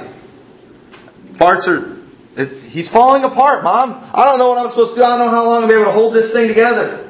[1.37, 2.01] Parts are,
[2.69, 3.93] he's falling apart, Mom.
[3.93, 5.03] I don't know what I'm supposed to do.
[5.05, 7.04] I don't know how long be able to hold this thing together.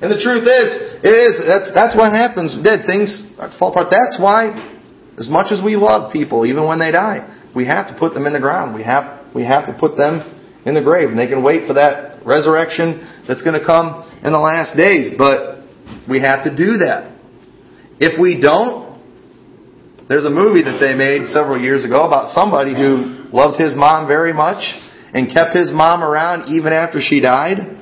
[0.00, 0.68] And the truth is,
[1.04, 2.56] it is that's that's what happens.
[2.64, 3.20] Dead things
[3.60, 3.92] fall apart.
[3.92, 4.56] That's why,
[5.20, 8.24] as much as we love people, even when they die, we have to put them
[8.24, 8.74] in the ground.
[8.74, 10.24] We have we have to put them
[10.64, 14.32] in the grave, and they can wait for that resurrection that's going to come in
[14.32, 15.12] the last days.
[15.20, 15.68] But
[16.08, 17.12] we have to do that.
[18.00, 18.96] If we don't,
[20.08, 24.08] there's a movie that they made several years ago about somebody who loved his mom
[24.08, 24.64] very much
[25.12, 27.79] and kept his mom around even after she died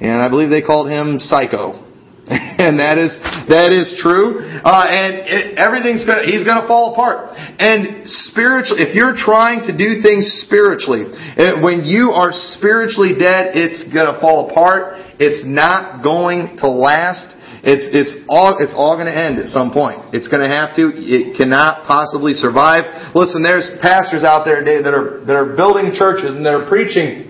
[0.00, 1.86] and I believe they called him Psycho.
[2.30, 3.18] and that is
[3.50, 4.38] that is true.
[4.38, 7.34] Uh, and it, everything's gonna he's gonna fall apart.
[7.34, 13.58] And spiritually, if you're trying to do things spiritually, it, when you are spiritually dead,
[13.58, 15.02] it's gonna fall apart.
[15.18, 17.34] It's not going to last.
[17.66, 20.16] It's it's all it's all going to end at some point.
[20.16, 20.94] It's going to have to.
[20.96, 23.12] It cannot possibly survive.
[23.12, 26.70] Listen, there's pastors out there today that are that are building churches and that are
[26.70, 27.28] preaching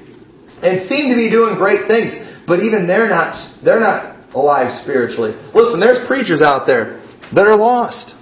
[0.62, 2.29] and seem to be doing great things.
[2.50, 5.38] But even they're not, they're not alive spiritually.
[5.54, 6.98] Listen, there's preachers out there
[7.30, 8.18] that are lost.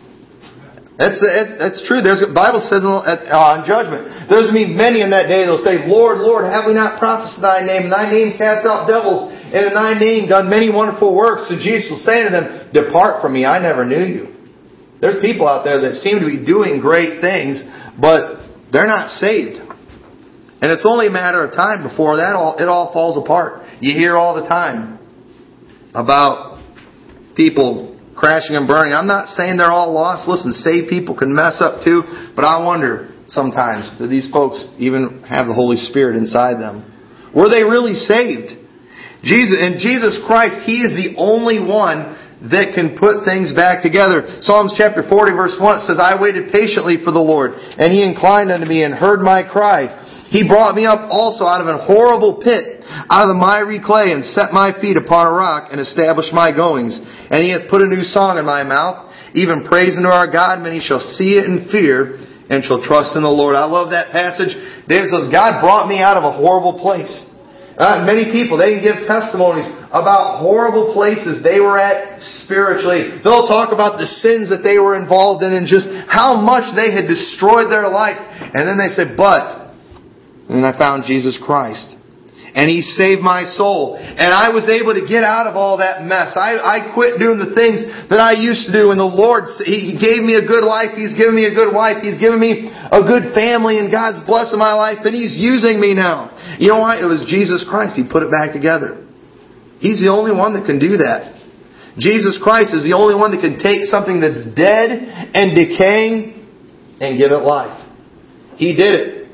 [1.00, 1.16] That's,
[1.56, 2.04] that's true.
[2.04, 5.48] There's, the Bible says on uh, judgment, there's going to be many in that day
[5.48, 7.88] that'll say, Lord, Lord, have we not prophesied thy name?
[7.88, 11.48] And thy name cast out devils, and in thy name done many wonderful works.
[11.48, 14.24] So Jesus will say to them, Depart from me, I never knew you.
[15.00, 17.64] There's people out there that seem to be doing great things,
[17.96, 19.62] but they're not saved.
[20.60, 23.62] And it's only a matter of time before that all, it all falls apart.
[23.80, 24.98] You hear all the time
[25.94, 26.62] about
[27.36, 28.92] people crashing and burning.
[28.92, 30.28] I'm not saying they're all lost.
[30.28, 32.02] Listen, saved people can mess up too,
[32.34, 36.82] but I wonder sometimes, do these folks even have the Holy Spirit inside them?
[37.34, 38.58] Were they really saved?
[39.22, 42.18] Jesus, and Jesus Christ, He is the only one
[42.50, 44.38] that can put things back together.
[44.42, 48.50] Psalms chapter 40 verse 1 says, I waited patiently for the Lord, and He inclined
[48.50, 49.90] unto me and heard my cry.
[50.30, 52.77] He brought me up also out of a horrible pit,
[53.08, 56.52] out of the miry clay, and set my feet upon a rock, and established my
[56.52, 57.00] goings.
[57.00, 60.60] And He hath put a new song in my mouth, even praise unto our God.
[60.60, 62.20] Many shall see it and fear,
[62.52, 63.56] and shall trust in the Lord.
[63.56, 64.52] I love that passage.
[64.88, 67.12] David says, God brought me out of a horrible place.
[67.78, 73.22] Uh, many people, they can give testimonies about horrible places they were at spiritually.
[73.22, 76.90] They'll talk about the sins that they were involved in and just how much they
[76.90, 78.18] had destroyed their life.
[78.18, 79.70] And then they say, but,
[80.50, 81.97] and I found Jesus Christ
[82.54, 83.96] and He saved my soul.
[83.98, 86.36] And I was able to get out of all that mess.
[86.36, 89.96] I, I quit doing the things that I used to do and the Lord, He
[89.96, 90.96] gave me a good life.
[90.96, 92.00] He's given me a good wife.
[92.00, 95.92] He's given me a good family and God's blessing my life and He's using me
[95.92, 96.32] now.
[96.58, 97.00] You know why?
[97.00, 97.94] It was Jesus Christ.
[97.96, 99.04] He put it back together.
[99.78, 101.38] He's the only one that can do that.
[101.98, 104.90] Jesus Christ is the only one that can take something that's dead
[105.34, 106.46] and decaying
[107.00, 107.74] and give it life.
[108.56, 109.28] He did it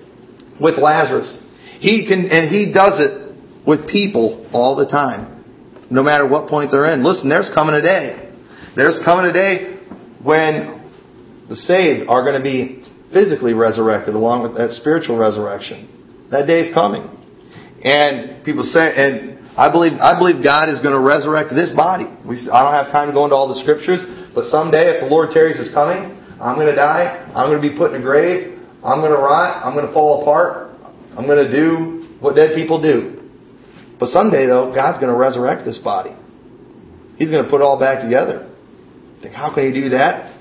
[0.60, 1.43] with Lazarus.
[1.84, 3.36] He can, and He does it
[3.68, 5.44] with people all the time,
[5.92, 7.04] no matter what point they're in.
[7.04, 8.32] Listen, there's coming a day.
[8.72, 9.84] There's coming a day
[10.24, 10.80] when
[11.52, 15.84] the saved are going to be physically resurrected along with that spiritual resurrection.
[16.32, 17.04] That day is coming.
[17.84, 22.08] And people say, and I believe, I believe God is going to resurrect this body.
[22.24, 24.00] We, I don't have time to go into all the scriptures,
[24.32, 27.28] but someday, if the Lord tarries is coming, I'm going to die.
[27.36, 28.56] I'm going to be put in a grave.
[28.80, 29.60] I'm going to rot.
[29.60, 30.63] I'm going to fall apart.
[31.16, 33.30] I'm going to do what dead people do.
[33.98, 36.14] But someday, though, God's going to resurrect this body.
[37.16, 38.50] He's going to put it all back together.
[39.22, 40.34] Think, how can He do that?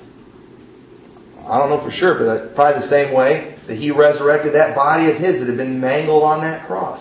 [1.45, 4.75] I don't know for sure, but uh, probably the same way that He resurrected that
[4.75, 6.99] body of His that had been mangled on that cross.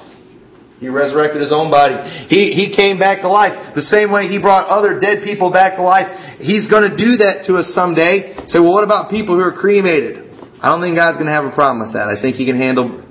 [0.78, 1.94] He resurrected His own body.
[2.28, 3.74] He, he came back to life.
[3.74, 6.38] The same way He brought other dead people back to life.
[6.38, 8.34] He's going to do that to us someday.
[8.50, 10.26] Say, well, what about people who are cremated?
[10.60, 12.06] I don't think God's going to have a problem with that.
[12.10, 13.01] I think He can handle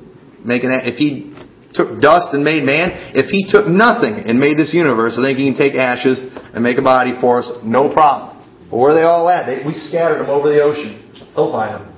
[0.43, 0.87] making that.
[0.87, 1.33] If He
[1.73, 5.39] took dust and made man, if He took nothing and made this universe, I think
[5.39, 6.23] He can take ashes
[6.53, 7.51] and make a body for us.
[7.63, 8.41] No problem.
[8.69, 9.45] But where are they all at?
[9.45, 10.99] They, we scattered them over the ocean.
[11.35, 11.91] He'll find them.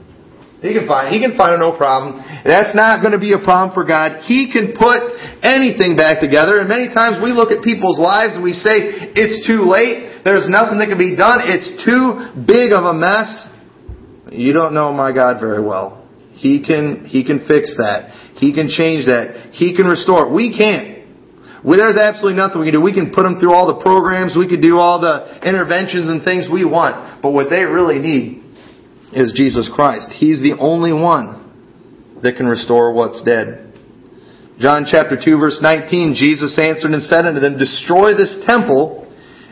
[0.64, 2.24] He can find, he can find them no problem.
[2.48, 4.24] That's not going to be a problem for God.
[4.24, 4.96] He can put
[5.44, 6.64] anything back together.
[6.64, 10.24] And many times we look at people's lives and we say, it's too late.
[10.24, 11.44] There's nothing that can be done.
[11.52, 13.28] It's too big of a mess.
[14.32, 16.08] You don't know my God very well.
[16.32, 18.13] He can, he can fix that.
[18.36, 19.54] He can change that.
[19.54, 20.34] He can restore it.
[20.34, 20.94] We can't.
[21.64, 22.84] There's absolutely nothing we can do.
[22.84, 24.36] We can put them through all the programs.
[24.36, 27.22] We can do all the interventions and things we want.
[27.22, 28.44] But what they really need
[29.16, 30.12] is Jesus Christ.
[30.12, 33.72] He's the only one that can restore what's dead.
[34.60, 39.08] John chapter 2 verse 19, Jesus answered and said unto them, Destroy this temple,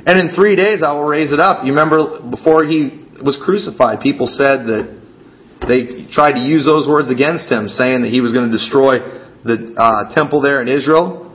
[0.06, 1.65] and in three days I will raise it up.
[1.65, 5.01] You remember before he was crucified, people said that
[5.67, 9.00] they tried to use those words against him, saying that he was going to destroy
[9.45, 11.34] the uh, temple there in Israel.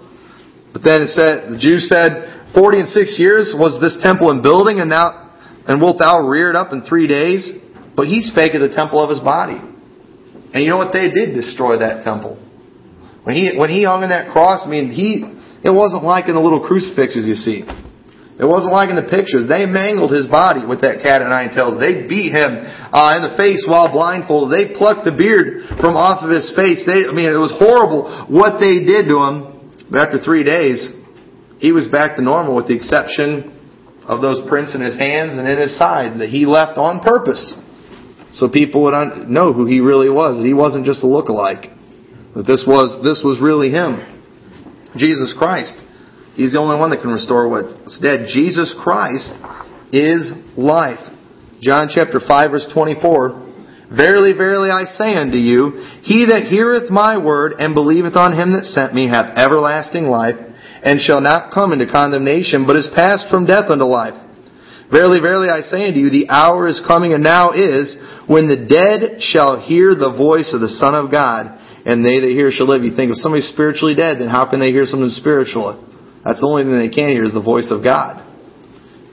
[0.73, 4.43] But then it said, the Jews said, Forty and six years was this temple in
[4.43, 5.35] building, and now,
[5.67, 7.53] and wilt thou rear it up in three days?
[7.95, 9.57] But he spake of the temple of his body.
[9.57, 10.93] And you know what?
[10.93, 12.41] They did destroy that temple.
[13.25, 15.25] When he, when he hung on that cross, I mean, he,
[15.65, 17.67] it wasn't like in the little crucifixes you see.
[18.37, 19.49] It wasn't like in the pictures.
[19.49, 21.81] They mangled his body with that cat of nine tails.
[21.81, 22.53] They beat him
[22.93, 24.53] uh, in the face while blindfolded.
[24.53, 26.85] They plucked the beard from off of his face.
[26.85, 29.37] They, I mean, it was horrible what they did to him.
[29.89, 30.93] But after three days,
[31.57, 33.57] he was back to normal with the exception
[34.05, 37.57] of those prints in his hands and in his side that he left on purpose
[38.37, 40.45] so people would un- know who he really was.
[40.45, 41.73] He wasn't just a look-alike.
[42.37, 43.97] That this was this was really him,
[44.97, 45.81] Jesus Christ.
[46.37, 48.29] He's the only one that can restore what's dead.
[48.29, 49.33] Jesus Christ
[49.91, 51.01] is life.
[51.65, 53.49] John chapter five verse twenty-four.
[53.89, 58.53] Verily, verily, I say unto you, he that heareth my word and believeth on him
[58.53, 60.37] that sent me hath everlasting life,
[60.83, 64.19] and shall not come into condemnation, but is passed from death unto life.
[64.91, 68.67] Verily, verily, I say unto you, the hour is coming and now is when the
[68.67, 71.55] dead shall hear the voice of the Son of God,
[71.87, 72.83] and they that hear shall live.
[72.83, 75.79] You think if somebody's spiritually dead, then how can they hear something spiritual?
[76.27, 78.27] That's the only thing they can hear is the voice of God.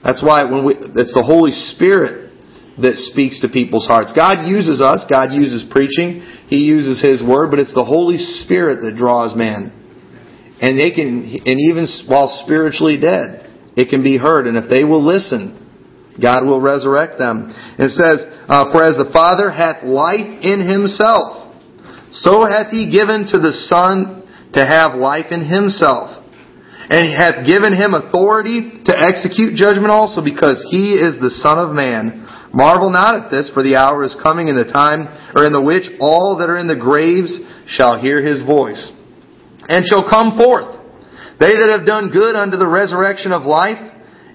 [0.02, 2.34] That's why when we, it's the Holy Spirit
[2.82, 4.10] that speaks to people's hearts.
[4.10, 5.06] God uses us.
[5.06, 6.26] God uses preaching.
[6.50, 9.70] He uses His Word, but it's the Holy Spirit that draws man.
[10.58, 13.46] And they can, and even while spiritually dead,
[13.78, 14.50] it can be heard.
[14.50, 15.54] And if they will listen,
[16.20, 17.54] God will resurrect them.
[17.78, 21.54] It says, uh, For as the Father hath life in himself,
[22.10, 24.22] so hath he given to the Son
[24.54, 26.13] to have life in himself.
[26.90, 31.72] And hath given him authority to execute judgment also, because he is the Son of
[31.74, 32.28] Man.
[32.52, 35.64] Marvel not at this, for the hour is coming in the time, or in the
[35.64, 38.92] which all that are in the graves shall hear his voice,
[39.66, 40.70] and shall come forth.
[41.40, 43.80] They that have done good unto the resurrection of life,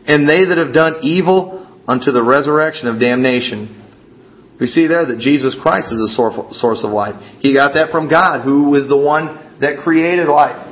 [0.04, 3.78] and they that have done evil unto the resurrection of damnation.
[4.60, 7.16] We see there that Jesus Christ is the source of life.
[7.40, 10.68] He got that from God, who is the one that created life.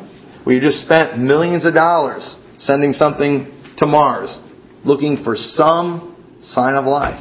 [0.48, 2.24] We just spent millions of dollars
[2.58, 4.40] sending something to Mars,
[4.86, 7.20] looking for some sign of life.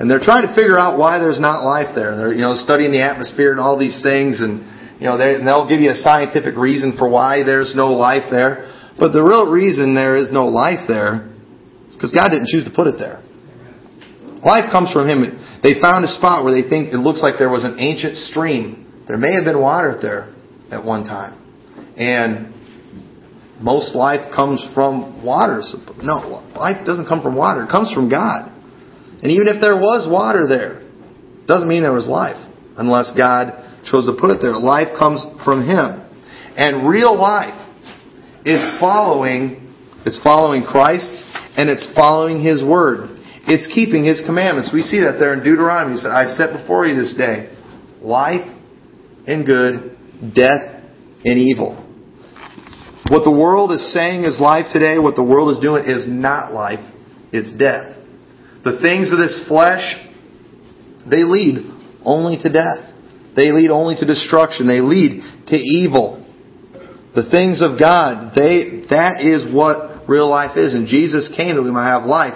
[0.00, 2.16] And they're trying to figure out why there's not life there.
[2.16, 4.64] They're, you know, studying the atmosphere and all these things, and
[4.98, 8.64] you know, they, they'll give you a scientific reason for why there's no life there.
[8.98, 11.28] But the real reason there is no life there
[11.90, 13.20] is because God didn't choose to put it there.
[14.40, 15.36] Life comes from Him.
[15.62, 19.04] They found a spot where they think it looks like there was an ancient stream.
[19.06, 20.32] There may have been water there
[20.72, 21.41] at one time.
[21.96, 22.52] And
[23.60, 25.62] most life comes from water.
[26.02, 27.64] No, life doesn't come from water.
[27.64, 28.50] It comes from God.
[29.22, 30.82] And even if there was water there,
[31.46, 32.38] doesn't mean there was life
[32.76, 34.52] unless God chose to put it there.
[34.52, 36.02] Life comes from Him.
[36.56, 37.54] And real life
[38.44, 39.58] is following
[40.04, 41.10] is following Christ
[41.56, 43.18] and it's following His Word.
[43.46, 44.70] It's keeping His commandments.
[44.74, 45.94] We see that there in Deuteronomy.
[45.94, 47.54] He said, I set before you this day
[48.00, 48.46] life
[49.26, 49.96] and good,
[50.34, 50.82] death
[51.24, 51.81] and evil.
[53.12, 56.54] What the world is saying is life today, what the world is doing is not
[56.54, 56.80] life,
[57.30, 57.92] it's death.
[58.64, 59.84] The things of this flesh,
[61.04, 61.60] they lead
[62.06, 62.80] only to death.
[63.36, 64.66] They lead only to destruction.
[64.66, 66.24] They lead to evil.
[67.14, 70.72] The things of God, they, that is what real life is.
[70.72, 72.32] And Jesus came that we might have life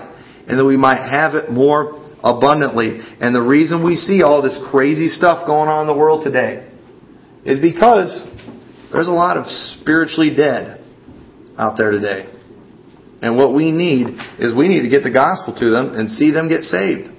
[0.47, 3.01] and that we might have it more abundantly.
[3.19, 6.69] And the reason we see all this crazy stuff going on in the world today
[7.47, 8.29] is because
[8.93, 10.83] there's a lot of spiritually dead
[11.59, 12.33] out there today.
[13.23, 16.31] And what we need is we need to get the gospel to them and see
[16.31, 17.17] them get saved.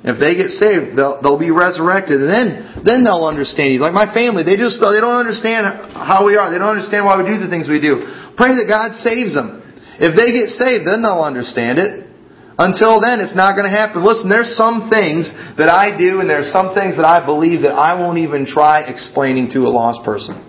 [0.00, 2.46] If they get saved, they'll, they'll be resurrected, and then
[2.88, 3.84] then they'll understand you.
[3.84, 6.48] Like my family, they just they don't understand how we are.
[6.48, 8.00] They don't understand why we do the things we do.
[8.32, 9.60] Pray that God saves them.
[10.00, 12.08] If they get saved, then they'll understand it.
[12.56, 14.00] Until then, it's not going to happen.
[14.00, 15.28] Listen, there's some things
[15.60, 18.88] that I do and there's some things that I believe that I won't even try
[18.88, 20.40] explaining to a lost person.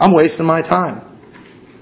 [0.00, 1.10] I'm wasting my time.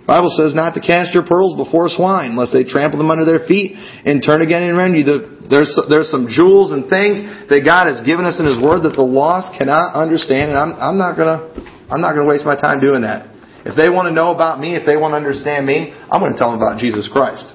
[0.08, 3.44] Bible says not to cast your pearls before swine, lest they trample them under their
[3.44, 5.04] feet and turn again and rend you.
[5.04, 7.20] There's, there's some jewels and things
[7.52, 10.72] that God has given us in His Word that the lost cannot understand, and I'm,
[10.80, 11.52] I'm not gonna,
[11.92, 13.28] I'm not gonna waste my time doing that.
[13.68, 16.32] If they want to know about me, if they want to understand me, I'm to
[16.40, 17.52] tell them about Jesus Christ.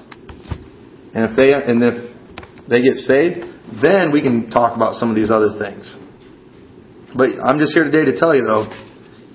[1.10, 1.96] And if they and if
[2.70, 3.42] they get saved,
[3.82, 5.98] then we can talk about some of these other things.
[7.18, 8.70] But I'm just here today to tell you though,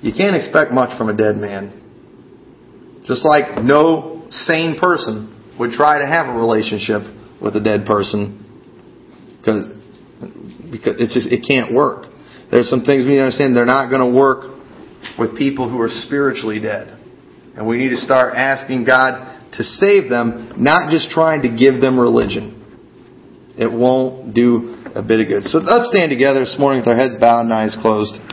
[0.02, 3.02] you can't expect much from a dead man.
[3.06, 7.02] Just like no sane person would try to have a relationship
[7.42, 8.46] with a dead person
[9.38, 9.68] because
[10.72, 12.06] because it's just it can't work.
[12.52, 14.58] There's some things we need to understand they're not going to work
[15.18, 16.96] with people who are spiritually dead.
[17.56, 21.82] And we need to start asking God to save them, not just trying to give
[21.82, 22.56] them religion.
[23.58, 25.44] It won't do a bit of good.
[25.44, 28.16] So let's stand together this morning with our heads bowed and eyes closed.